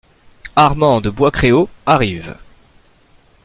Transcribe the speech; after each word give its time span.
Armand 0.55 0.99
de 0.99 1.11
Bois-Créault 1.11 1.69
arrive. 1.85 2.35